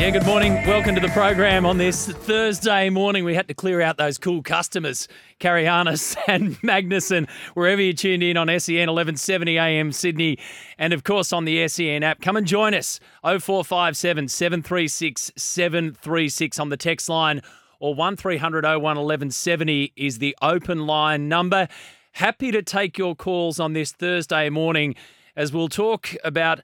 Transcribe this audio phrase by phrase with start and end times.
[0.00, 0.54] Yeah, good morning.
[0.66, 3.22] Welcome to the program on this Thursday morning.
[3.22, 5.06] We had to clear out those cool customers,
[5.40, 10.38] Carayannis and Magnussen, wherever you tuned in on SEN 1170 AM Sydney,
[10.78, 12.22] and of course on the SEN app.
[12.22, 17.42] Come and join us 0457 736 736 on the text line
[17.78, 21.68] or 1300 01 1170 is the open line number.
[22.12, 24.94] Happy to take your calls on this Thursday morning
[25.36, 26.60] as we'll talk about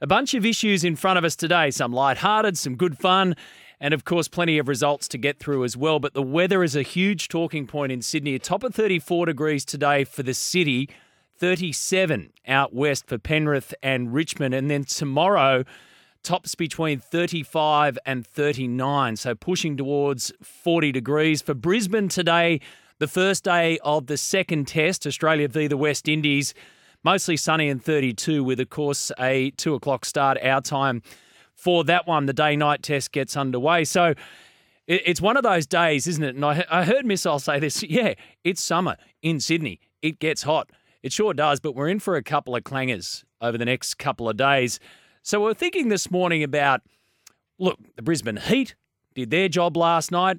[0.00, 3.34] a bunch of issues in front of us today, some light-hearted, some good fun,
[3.80, 5.98] and of course, plenty of results to get through as well.
[6.00, 8.34] But the weather is a huge talking point in Sydney.
[8.34, 10.88] A top of 34 degrees today for the city,
[11.36, 14.54] 37 out west for Penrith and Richmond.
[14.54, 15.64] And then tomorrow,
[16.24, 21.40] tops between 35 and 39, so pushing towards 40 degrees.
[21.40, 22.60] For Brisbane today,
[22.98, 26.52] the first day of the second test, Australia v the West Indies.
[27.04, 31.02] Mostly sunny and 32, with, of course, a two o'clock start our time
[31.54, 32.26] for that one.
[32.26, 33.84] The day night test gets underway.
[33.84, 34.14] So
[34.88, 36.34] it's one of those days, isn't it?
[36.34, 39.80] And I heard Missile say this yeah, it's summer in Sydney.
[40.02, 40.70] It gets hot.
[41.02, 44.28] It sure does, but we're in for a couple of clangers over the next couple
[44.28, 44.80] of days.
[45.22, 46.80] So we're thinking this morning about
[47.58, 48.74] look, the Brisbane Heat
[49.14, 50.38] did their job last night.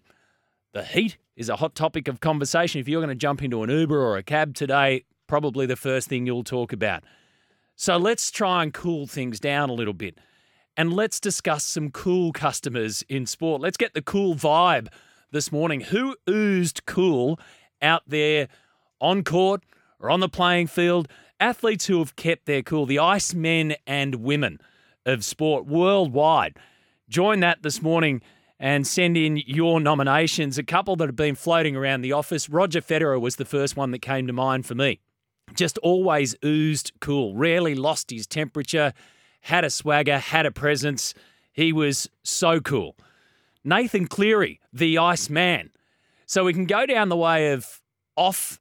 [0.73, 2.81] The heat is a hot topic of conversation.
[2.81, 6.09] If you're going to jump into an Uber or a cab today, probably the first
[6.09, 7.03] thing you'll talk about.
[7.75, 10.17] So let's try and cool things down a little bit.
[10.75, 13.61] And let's discuss some cool customers in sport.
[13.61, 14.87] Let's get the cool vibe
[15.31, 15.81] this morning.
[15.81, 17.39] Who oozed cool
[17.81, 18.49] out there
[18.99, 19.61] on court
[19.99, 21.07] or on the playing field?
[21.39, 24.59] Athletes who have kept their cool, the ice men and women
[25.05, 26.57] of sport worldwide.
[27.07, 28.21] Join that this morning
[28.59, 30.57] and send in your nominations.
[30.57, 32.49] A couple that have been floating around the office.
[32.49, 34.99] Roger Federer was the first one that came to mind for me
[35.55, 38.93] just always oozed cool, rarely lost his temperature,
[39.41, 41.13] had a swagger, had a presence.
[41.51, 42.95] He was so cool.
[43.63, 45.71] Nathan Cleary, the Ice Man.
[46.25, 47.81] So we can go down the way of
[48.15, 48.59] off,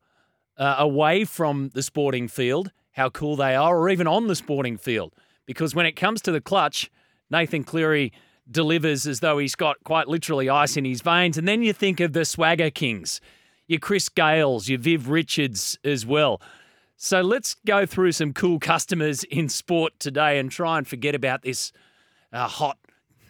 [0.57, 4.79] uh, away from the sporting field, how cool they are, or even on the sporting
[4.79, 5.13] field.
[5.47, 6.91] Because when it comes to the clutch,
[7.31, 8.13] Nathan Cleary
[8.51, 11.37] delivers as though he's got quite literally ice in his veins.
[11.37, 13.21] And then you think of the Swagger Kings,
[13.67, 16.41] your Chris Gayles, your Viv Richards as well.
[17.01, 21.43] So let's go through some cool customers in sport today and try and forget about
[21.43, 21.71] this
[22.33, 22.77] uh, hot,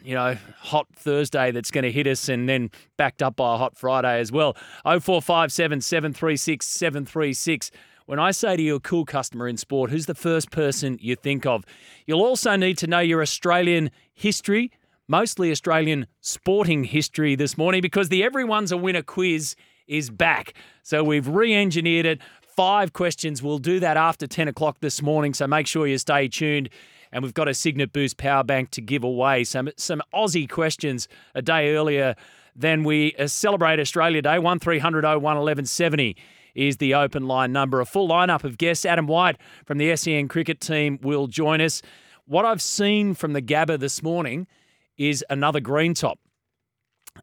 [0.02, 3.58] you know, hot Thursday that's going to hit us and then backed up by a
[3.58, 4.54] hot Friday as well.
[4.84, 7.70] 0457 736 736.
[8.06, 11.14] When I say to you a cool customer in sport, who's the first person you
[11.14, 11.66] think of?
[12.06, 14.72] You'll also need to know your Australian history,
[15.08, 19.56] mostly Australian sporting history this morning because the Everyone's a Winner quiz
[19.88, 20.54] is back.
[20.82, 22.20] So we've re engineered it
[22.58, 23.40] five questions.
[23.40, 26.70] We'll do that after 10 o'clock this morning, so make sure you stay tuned.
[27.12, 29.44] And we've got a Cygnett Boost power bank to give away.
[29.44, 32.16] Some, some Aussie questions a day earlier
[32.56, 34.40] than we uh, celebrate Australia Day.
[34.40, 36.16] 1300 01 1170
[36.56, 37.80] is the open line number.
[37.80, 38.84] A full lineup of guests.
[38.84, 41.80] Adam White from the SEN cricket team will join us.
[42.26, 44.48] What I've seen from the Gabba this morning
[44.96, 46.18] is another green top.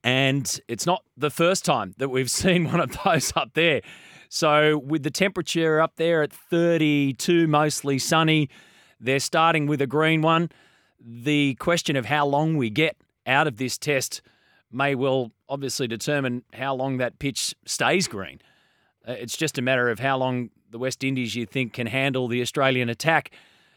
[0.01, 3.81] And it's not the first time that we've seen one of those up there.
[4.35, 8.49] So, with the temperature up there at 32, mostly sunny,
[8.99, 10.49] they're starting with a green one.
[10.99, 14.21] The question of how long we get out of this test
[14.69, 18.41] may well obviously determine how long that pitch stays green.
[19.07, 22.27] Uh, it's just a matter of how long the West Indies you think can handle
[22.27, 23.31] the Australian attack.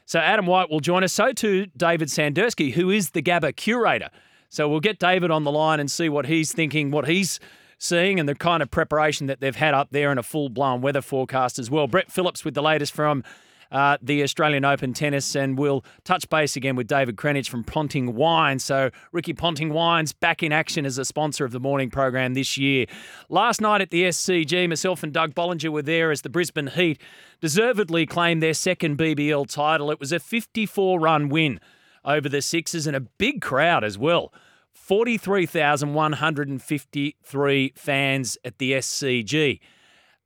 [0.06, 1.12] So Adam White will join us.
[1.12, 4.10] So too David Sandurski, who is the Gabba curator.
[4.48, 7.38] So we'll get David on the line and see what he's thinking, what he's
[7.78, 10.80] seeing and the kind of preparation that they've had up there in a full blown
[10.80, 11.86] weather forecast as well.
[11.86, 13.22] Brett Phillips with the latest from
[13.70, 18.14] uh, the Australian Open tennis, and we'll touch base again with David Krenich from Ponting
[18.14, 18.58] Wine.
[18.58, 22.56] So, Ricky Ponting Wines back in action as a sponsor of the morning program this
[22.56, 22.86] year.
[23.28, 27.00] Last night at the SCG, myself and Doug Bollinger were there as the Brisbane Heat
[27.40, 29.90] deservedly claimed their second BBL title.
[29.90, 31.60] It was a 54 run win
[32.04, 34.32] over the Sixers and a big crowd as well.
[34.80, 39.60] 43,153 fans at the SCG.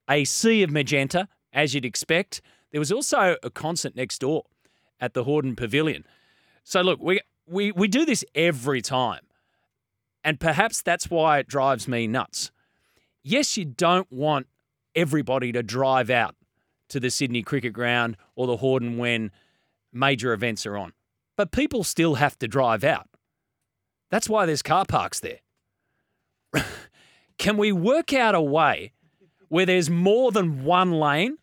[0.09, 2.41] A sea of magenta, as you'd expect.
[2.71, 4.45] There was also a concert next door
[5.01, 6.05] at the Hordern Pavilion.
[6.65, 9.23] So, look, we, we, we do this every time.
[10.23, 12.53] And perhaps that's why it drives me nuts.
[13.23, 14.47] Yes, you don't want
[14.95, 16.37] everybody to drive out
[16.91, 19.33] to the Sydney Cricket Ground or the Hordern when
[19.93, 20.93] major events are on.
[21.37, 23.09] But people still have to drive out.
[24.13, 25.39] That's why there's car parks there.
[27.39, 28.93] Can we work out a way
[29.49, 31.39] where there's more than one lane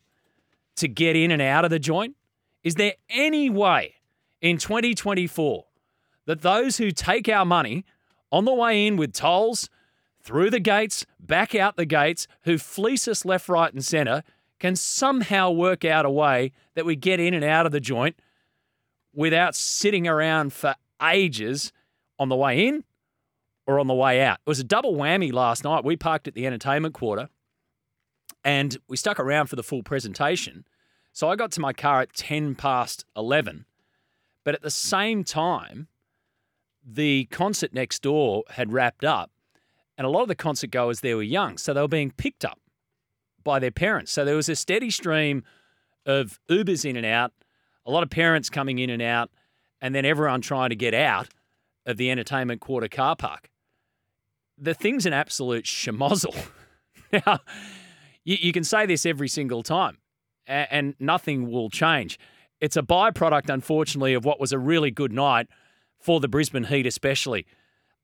[0.75, 2.15] to get in and out of the joint?
[2.63, 3.95] Is there any way
[4.39, 5.65] in 2024
[6.27, 7.85] that those who take our money
[8.31, 9.67] on the way in with tolls,
[10.21, 14.21] through the gates, back out the gates, who fleece us left, right, and centre,
[14.59, 18.15] can somehow work out a way that we get in and out of the joint
[19.11, 21.71] without sitting around for ages
[22.19, 22.83] on the way in
[23.65, 24.39] or on the way out.
[24.45, 25.83] It was a double whammy last night.
[25.83, 27.29] We parked at the entertainment quarter
[28.43, 30.65] and we stuck around for the full presentation.
[31.13, 33.65] So I got to my car at 10 past 11.
[34.43, 35.87] But at the same time,
[36.85, 39.31] the concert next door had wrapped up,
[39.97, 41.57] and a lot of the concert goers there were young.
[41.57, 42.59] So they were being picked up
[43.43, 44.11] by their parents.
[44.11, 45.43] So there was a steady stream
[46.05, 47.33] of Ubers in and out,
[47.85, 49.29] a lot of parents coming in and out,
[49.81, 51.27] and then everyone trying to get out
[51.89, 53.49] of the entertainment quarter car park.
[54.57, 56.35] The thing's an absolute schmozzle.
[57.25, 57.39] now,
[58.23, 59.97] you, you, can say this every single time,
[60.45, 62.19] and, and nothing will change.
[62.59, 65.47] It's a byproduct, unfortunately, of what was a really good night
[65.97, 67.45] for the Brisbane Heat, especially.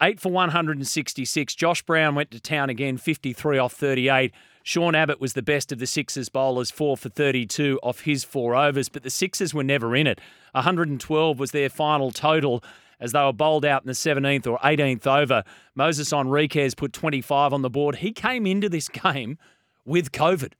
[0.02, 1.56] Eight for 166.
[1.56, 4.34] Josh Brown went to town again, 53 off 38.
[4.64, 8.56] Sean Abbott was the best of the Sixers bowlers, four for 32 off his four
[8.56, 10.20] overs, but the Sixers were never in it.
[10.54, 12.64] 112 was their final total
[13.00, 15.44] as they were bowled out in the 17th or 18th over.
[15.78, 17.98] Moises Henriques put 25 on the board.
[17.98, 19.38] He came into this game
[19.86, 20.54] with COVID.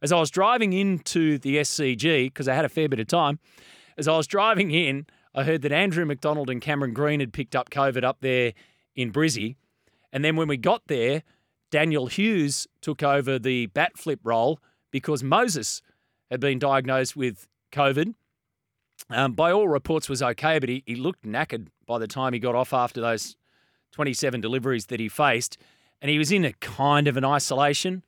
[0.00, 3.38] As I was driving into the SCG, because I had a fair bit of time,
[3.96, 7.54] as I was driving in, I heard that Andrew McDonald and Cameron Green had picked
[7.54, 8.52] up COVID up there
[8.96, 9.56] in Brizzy.
[10.12, 11.22] And then when we got there,
[11.70, 15.80] Daniel Hughes took over the bat flip role because Moises
[16.30, 18.14] had been diagnosed with COVID.
[19.10, 22.38] Um, by all reports, was okay, but he, he looked knackered by the time he
[22.38, 23.36] got off after those
[23.92, 25.58] 27 deliveries that he faced,
[26.00, 28.02] and he was in a kind of an isolation.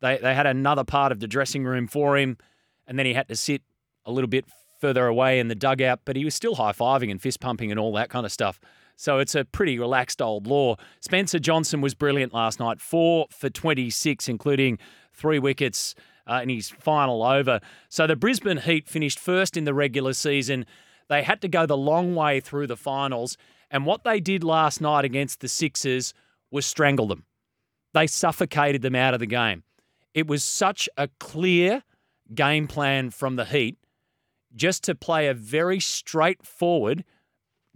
[0.00, 2.38] They they had another part of the dressing room for him,
[2.86, 3.62] and then he had to sit
[4.04, 4.44] a little bit
[4.80, 7.80] further away in the dugout, but he was still high fiving and fist pumping and
[7.80, 8.60] all that kind of stuff.
[8.96, 10.76] So it's a pretty relaxed old law.
[11.00, 14.78] Spencer Johnson was brilliant last night, four for 26, including
[15.12, 15.94] three wickets
[16.26, 17.60] uh, in his final over.
[17.88, 20.66] So the Brisbane Heat finished first in the regular season.
[21.08, 23.36] They had to go the long way through the finals.
[23.70, 26.14] And what they did last night against the Sixers
[26.50, 27.24] was strangle them.
[27.94, 29.62] They suffocated them out of the game.
[30.14, 31.82] It was such a clear
[32.34, 33.76] game plan from the Heat
[34.54, 37.04] just to play a very straightforward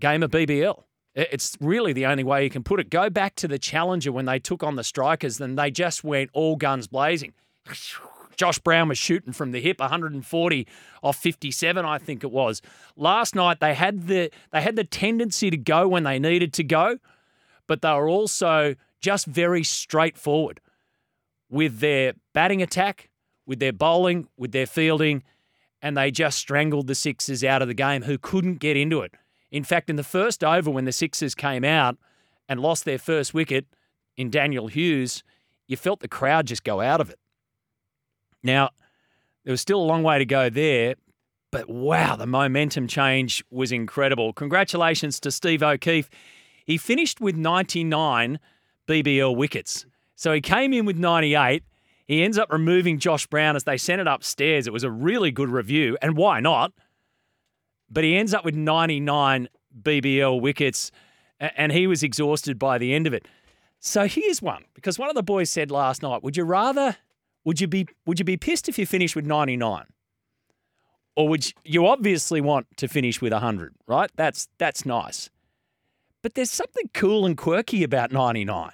[0.00, 0.82] game of BBL.
[1.14, 2.88] It's really the only way you can put it.
[2.88, 6.30] Go back to the Challenger when they took on the Strikers, and they just went
[6.32, 7.34] all guns blazing.
[8.40, 10.66] Josh Brown was shooting from the hip, 140
[11.02, 12.62] off 57, I think it was.
[12.96, 16.64] Last night they had the they had the tendency to go when they needed to
[16.64, 16.96] go,
[17.66, 20.58] but they were also just very straightforward
[21.50, 23.10] with their batting attack,
[23.44, 25.22] with their bowling, with their fielding,
[25.82, 29.12] and they just strangled the Sixers out of the game who couldn't get into it.
[29.50, 31.98] In fact, in the first over, when the Sixers came out
[32.48, 33.66] and lost their first wicket
[34.16, 35.22] in Daniel Hughes,
[35.66, 37.18] you felt the crowd just go out of it.
[38.42, 38.70] Now,
[39.44, 40.94] there was still a long way to go there,
[41.50, 44.32] but wow, the momentum change was incredible.
[44.32, 46.10] Congratulations to Steve O'Keefe.
[46.64, 48.38] He finished with 99
[48.86, 49.86] BBL wickets.
[50.14, 51.64] So he came in with 98.
[52.06, 54.66] He ends up removing Josh Brown as they sent it upstairs.
[54.66, 56.72] It was a really good review, and why not?
[57.90, 59.48] but he ends up with 99
[59.82, 60.92] BBL wickets
[61.40, 63.26] and he was exhausted by the end of it.
[63.80, 66.96] So here's one because one of the boys said last night, would you rather
[67.44, 69.84] would you be would you be pissed if you finish with 99?
[71.16, 74.10] Or would you, you obviously want to finish with 100, right?
[74.16, 75.30] That's that's nice.
[76.22, 78.72] But there's something cool and quirky about 99.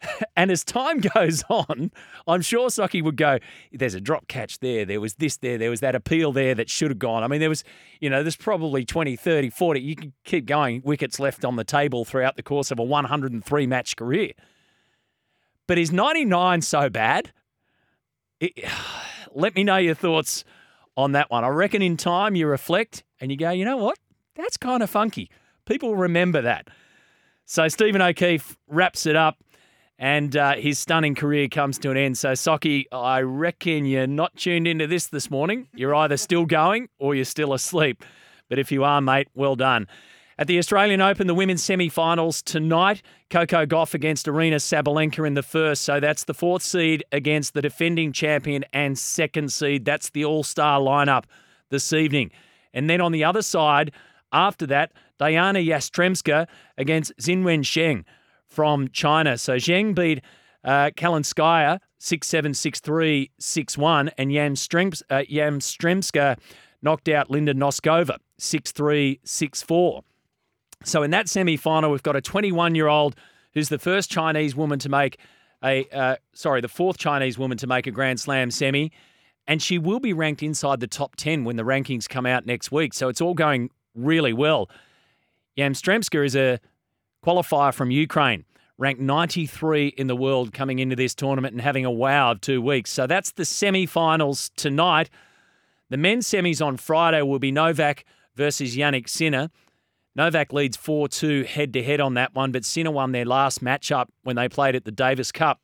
[0.36, 1.90] and as time goes on,
[2.26, 3.38] I'm sure Socky would go,
[3.72, 6.70] there's a drop catch there, there was this there, there was that appeal there that
[6.70, 7.22] should have gone.
[7.22, 7.64] I mean, there was,
[8.00, 11.64] you know, there's probably 20, 30, 40, you can keep going, wickets left on the
[11.64, 14.32] table throughout the course of a 103 match career.
[15.66, 17.32] But is 99 so bad?
[18.40, 18.52] It,
[19.34, 20.44] let me know your thoughts
[20.96, 21.44] on that one.
[21.44, 23.98] I reckon in time you reflect and you go, you know what?
[24.36, 25.30] That's kind of funky.
[25.64, 26.68] People remember that.
[27.44, 29.38] So Stephen O'Keefe wraps it up
[29.98, 32.16] and uh, his stunning career comes to an end.
[32.16, 35.68] So, Socky, I reckon you're not tuned into this this morning.
[35.74, 38.04] You're either still going or you're still asleep.
[38.48, 39.88] But if you are, mate, well done.
[40.40, 45.42] At the Australian Open, the women's semi-finals tonight, Coco Gauff against Aryna Sabalenka in the
[45.42, 45.82] first.
[45.82, 49.84] So that's the fourth seed against the defending champion and second seed.
[49.84, 51.24] That's the all-star lineup
[51.70, 52.30] this evening.
[52.72, 53.90] And then on the other side,
[54.32, 58.04] after that, Diana Yastremska against Qinwen Zheng
[58.46, 59.38] from China.
[59.38, 60.22] So Zheng beat
[60.62, 65.02] uh, Kalinskaya 6 7, 6 3, 6 1, and Yam, Strems,
[66.16, 66.34] uh,
[66.80, 70.02] knocked out Linda Noskova 6 3, 6 4.
[70.84, 73.16] So in that semi final, we've got a 21 year old
[73.54, 75.18] who's the first Chinese woman to make
[75.62, 78.92] a, uh, sorry, the fourth Chinese woman to make a Grand Slam semi.
[79.46, 82.70] And she will be ranked inside the top 10 when the rankings come out next
[82.70, 82.92] week.
[82.92, 84.70] So it's all going really well.
[85.56, 86.60] Yamstremska is a
[87.24, 88.44] qualifier from Ukraine,
[88.76, 92.62] ranked 93 in the world coming into this tournament and having a wow of two
[92.62, 92.92] weeks.
[92.92, 95.10] So that's the semi finals tonight.
[95.90, 98.04] The men's semis on Friday will be Novak
[98.36, 99.50] versus Jannik Sinner.
[100.18, 103.62] Novak leads 4 2 head to head on that one, but Sinner won their last
[103.62, 105.62] matchup when they played at the Davis Cup.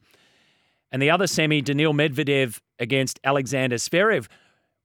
[0.93, 4.29] And the other semi, Daniil Medvedev against Alexander Zverev,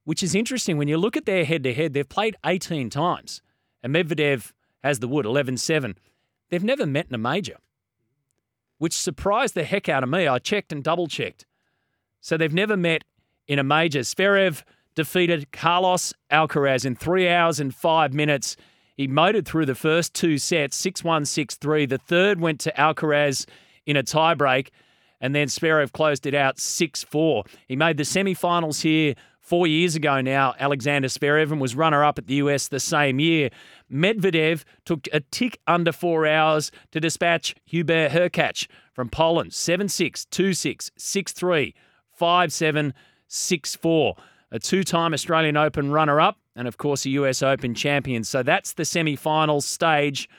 [0.05, 0.79] which is interesting.
[0.79, 3.43] When you look at their head to head, they've played 18 times,
[3.83, 5.95] and Medvedev has the wood 11 7.
[6.49, 7.57] They've never met in a major,
[8.79, 10.27] which surprised the heck out of me.
[10.27, 11.45] I checked and double checked.
[12.21, 13.03] So they've never met
[13.47, 13.99] in a major.
[13.99, 14.63] Zverev
[14.95, 18.57] defeated Carlos Alcaraz in three hours and five minutes.
[18.99, 21.85] He motored through the first two sets, 6 1, 6 3.
[21.85, 23.47] The third went to Alcaraz
[23.85, 24.71] in a tiebreak,
[25.21, 27.45] and then Zverev closed it out 6 4.
[27.69, 30.53] He made the semi finals here four years ago now.
[30.59, 33.51] Alexander Zverev and was runner up at the US the same year.
[33.89, 40.25] Medvedev took a tick under four hours to dispatch Hubert Hurkacz from Poland 7 6,
[40.25, 41.73] 2 6, 6 3,
[42.11, 42.93] 5 7,
[43.29, 44.15] 6 4
[44.51, 48.23] a two time Australian Open runner up, and of course a US Open champion.
[48.23, 50.29] So that's the semi final stage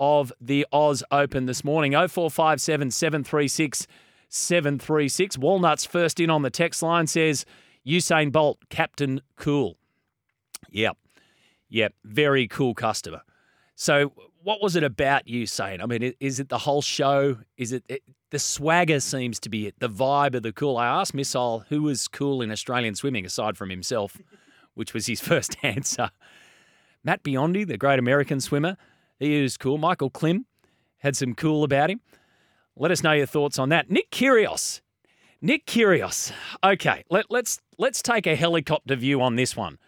[0.00, 1.92] of the Oz Open this morning.
[1.92, 3.86] 0457 736
[4.28, 5.38] 736.
[5.38, 7.46] Walnuts first in on the text line says
[7.86, 9.78] Usain Bolt, Captain Cool.
[10.70, 10.96] Yep.
[11.70, 11.94] Yep.
[12.04, 13.22] Very cool customer.
[13.76, 15.80] So, what was it about Usain?
[15.80, 17.38] I mean, is it the whole show?
[17.56, 20.76] Is it, it the swagger seems to be it, the vibe of the cool.
[20.76, 24.18] I asked Missile who was cool in Australian swimming aside from himself,
[24.78, 26.10] which was his first answer.
[27.04, 28.76] Matt Biondi, the great American swimmer,
[29.18, 29.78] he was cool.
[29.78, 30.46] Michael Klim
[30.98, 32.00] had some cool about him.
[32.76, 33.90] Let us know your thoughts on that.
[33.90, 34.80] Nick Kyrgios.
[35.40, 36.32] Nick Kyrgios.
[36.62, 39.78] Okay, let, let's let's take a helicopter view on this one.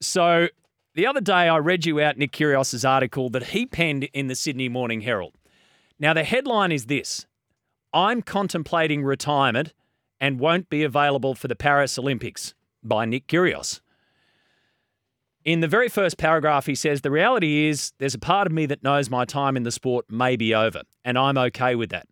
[0.00, 0.48] So
[0.94, 4.34] the other day I read you out Nick Kyrgios' article that he penned in the
[4.34, 5.34] Sydney Morning Herald.
[5.98, 7.26] Now the headline is this
[7.92, 9.72] I'm contemplating retirement
[10.20, 13.80] and won't be available for the Paris Olympics by Nick Kyrgios.
[15.44, 18.66] In the very first paragraph, he says, The reality is there's a part of me
[18.66, 22.06] that knows my time in the sport may be over, and I'm okay with that.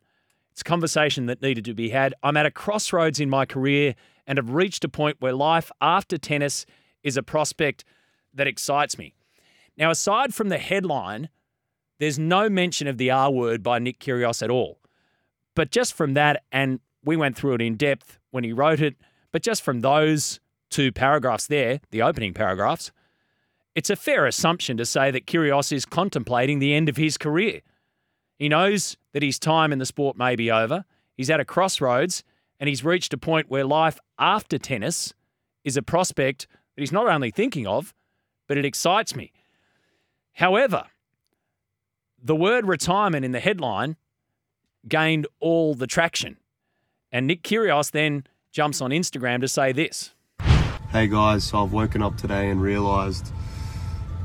[0.53, 2.15] It's a conversation that needed to be had.
[2.23, 3.95] I'm at a crossroads in my career
[4.27, 6.65] and have reached a point where life after tennis
[7.03, 7.85] is a prospect
[8.33, 9.15] that excites me.
[9.77, 11.29] Now, aside from the headline,
[11.99, 14.79] there's no mention of the R word by Nick Kyrgios at all.
[15.55, 18.97] But just from that, and we went through it in depth when he wrote it,
[19.33, 22.91] but just from those two paragraphs there, the opening paragraphs,
[23.79, 27.61] it's a fair assumption to say that Kyrgios is contemplating the end of his career.
[28.37, 30.85] He knows that his time in the sport may be over.
[31.17, 32.25] He's at a crossroads
[32.59, 35.15] and he's reached a point where life after tennis
[35.63, 37.95] is a prospect that he's not only thinking of,
[38.49, 39.31] but it excites me.
[40.33, 40.87] However,
[42.21, 43.95] the word retirement in the headline
[44.89, 46.39] gained all the traction.
[47.13, 50.15] And Nick Kyrgios then jumps on Instagram to say this.
[50.91, 53.33] Hey guys, so I've woken up today and realised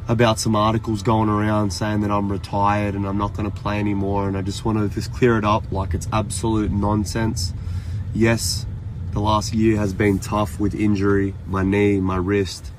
[0.07, 3.79] about some articles going around saying that I'm retired and I'm not going to play
[3.79, 7.53] anymore and I just want to just clear it up like it's absolute nonsense.
[8.13, 8.65] Yes,
[9.12, 12.72] the last year has been tough with injury, my knee, my wrist,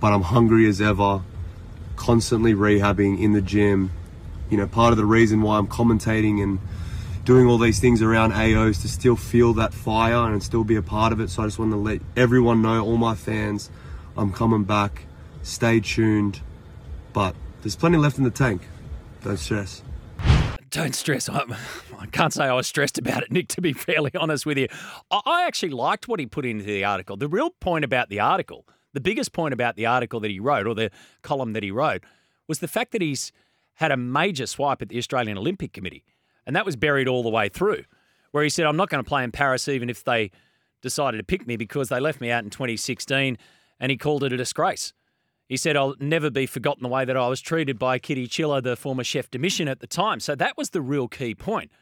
[0.00, 1.22] but I'm hungry as ever,
[1.96, 3.92] constantly rehabbing in the gym.
[4.48, 6.60] You know, part of the reason why I'm commentating and
[7.24, 10.82] doing all these things around AOs to still feel that fire and still be a
[10.82, 11.28] part of it.
[11.28, 13.70] So I just want to let everyone know, all my fans,
[14.16, 15.04] I'm coming back.
[15.42, 16.40] Stay tuned.
[17.12, 18.62] But there's plenty left in the tank.
[19.22, 19.82] Don't stress.
[20.70, 21.28] Don't stress.
[21.28, 21.44] I,
[21.98, 24.68] I can't say I was stressed about it, Nick, to be fairly honest with you.
[25.10, 27.16] I actually liked what he put into the article.
[27.16, 30.66] The real point about the article, the biggest point about the article that he wrote
[30.66, 30.90] or the
[31.22, 32.04] column that he wrote,
[32.46, 33.32] was the fact that he's
[33.74, 36.04] had a major swipe at the Australian Olympic Committee.
[36.46, 37.84] And that was buried all the way through,
[38.30, 40.30] where he said, I'm not going to play in Paris even if they
[40.82, 43.36] decided to pick me because they left me out in 2016
[43.78, 44.92] and he called it a disgrace.
[45.50, 48.60] He said, I'll never be forgotten the way that I was treated by Kitty Chiller,
[48.60, 50.20] the former chef de mission at the time.
[50.20, 51.72] So that was the real key point.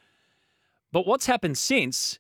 [0.91, 2.19] But what's happened since,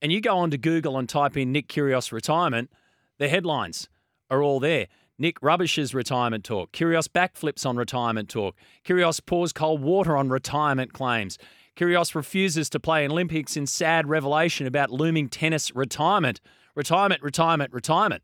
[0.00, 2.70] and you go onto Google and type in Nick Kyrgios retirement,
[3.18, 3.88] the headlines
[4.30, 4.86] are all there.
[5.18, 6.70] Nick rubbishes retirement talk.
[6.70, 8.54] Kyrgios backflips on retirement talk.
[8.84, 11.36] Kyrgios pours cold water on retirement claims.
[11.74, 16.40] Kyrgios refuses to play in Olympics in sad revelation about looming tennis retirement.
[16.76, 18.22] Retirement, retirement, retirement,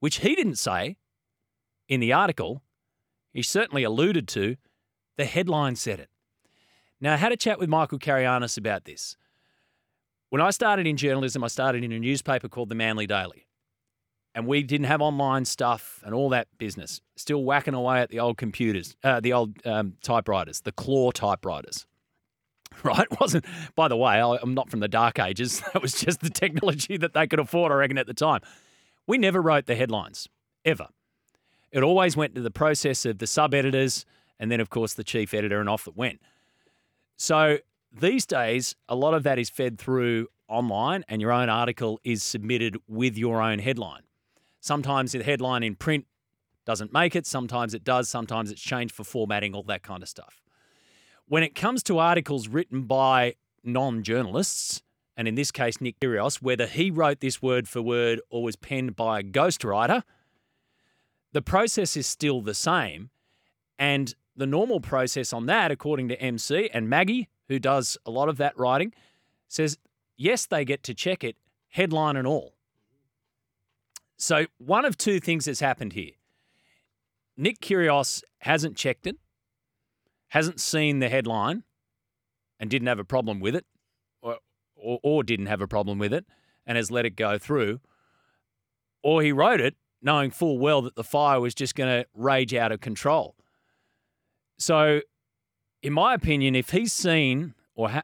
[0.00, 0.98] which he didn't say
[1.88, 2.62] in the article.
[3.32, 4.56] He certainly alluded to.
[5.16, 6.10] The headline said it.
[7.00, 9.16] Now, I had a chat with Michael Carayannis about this.
[10.30, 13.46] When I started in journalism, I started in a newspaper called the Manly Daily.
[14.34, 17.00] And we didn't have online stuff and all that business.
[17.16, 21.86] Still whacking away at the old computers, uh, the old um, typewriters, the claw typewriters.
[22.82, 23.06] Right?
[23.18, 25.62] Wasn't, by the way, I'm not from the dark ages.
[25.72, 28.42] That was just the technology that they could afford, I reckon, at the time.
[29.06, 30.28] We never wrote the headlines,
[30.62, 30.88] ever.
[31.72, 34.04] It always went to the process of the sub editors
[34.38, 36.20] and then, of course, the chief editor, and off it went.
[37.16, 37.58] So
[37.92, 42.22] these days, a lot of that is fed through online, and your own article is
[42.22, 44.02] submitted with your own headline.
[44.60, 46.06] Sometimes the headline in print
[46.64, 50.08] doesn't make it, sometimes it does, sometimes it's changed for formatting, all that kind of
[50.08, 50.42] stuff.
[51.28, 54.82] When it comes to articles written by non journalists,
[55.16, 58.54] and in this case, Nick Kyrgios, whether he wrote this word for word or was
[58.54, 60.02] penned by a ghostwriter,
[61.32, 63.10] the process is still the same.
[63.78, 68.28] And the normal process on that, according to MC and Maggie, who does a lot
[68.28, 68.92] of that writing,
[69.48, 69.78] says
[70.16, 71.36] yes, they get to check it,
[71.68, 72.54] headline and all.
[74.18, 76.12] So, one of two things has happened here.
[77.36, 79.16] Nick Kyrgios hasn't checked it,
[80.28, 81.64] hasn't seen the headline,
[82.58, 83.66] and didn't have a problem with it,
[84.22, 84.38] or,
[84.74, 86.24] or, or didn't have a problem with it,
[86.66, 87.80] and has let it go through,
[89.02, 92.54] or he wrote it knowing full well that the fire was just going to rage
[92.54, 93.34] out of control.
[94.58, 95.00] So,
[95.82, 98.02] in my opinion, if he's seen or ha-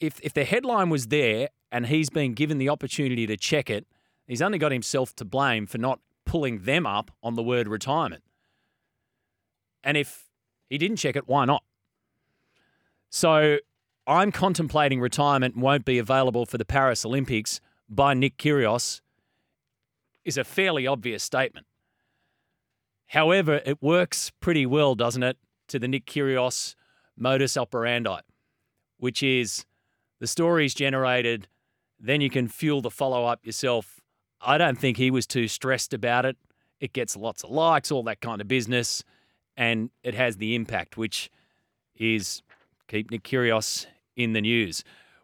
[0.00, 3.86] if if the headline was there and he's been given the opportunity to check it,
[4.26, 8.22] he's only got himself to blame for not pulling them up on the word retirement.
[9.84, 10.28] And if
[10.68, 11.62] he didn't check it, why not?
[13.10, 13.58] So
[14.06, 19.00] I'm contemplating retirement won't be available for the Paris Olympics by Nick Kyrgios
[20.24, 21.66] is a fairly obvious statement.
[23.06, 25.36] However, it works pretty well, doesn't it,
[25.68, 26.74] to the Nick Kyrgios
[27.16, 28.20] modus operandi,
[28.98, 29.66] which is
[30.20, 31.48] the story is generated,
[31.98, 34.00] then you can fuel the follow up yourself.
[34.40, 36.36] I don't think he was too stressed about it.
[36.80, 39.04] It gets lots of likes, all that kind of business,
[39.56, 41.30] and it has the impact, which
[41.96, 42.42] is
[42.88, 44.82] keep Nick Kyrgios in the news.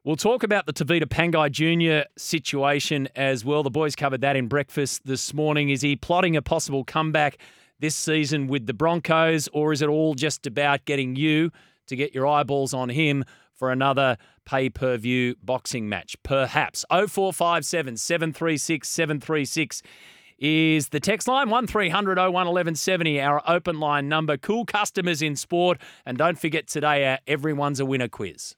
[0.09, 2.09] We'll talk about the Tevita Pangai Jr.
[2.17, 3.63] situation as well.
[3.63, 5.69] The boys covered that in breakfast this morning.
[5.69, 7.37] Is he plotting a possible comeback
[7.79, 11.51] this season with the Broncos, or is it all just about getting you
[11.89, 14.17] to get your eyeballs on him for another
[14.47, 16.17] pay per view boxing match?
[16.23, 16.87] Perhaps.
[16.91, 19.83] 0457 736 736
[20.39, 24.39] is the text line 1300 01 1170, our open line number.
[24.39, 25.79] Cool customers in sport.
[26.07, 28.55] And don't forget today, our Everyone's a Winner quiz.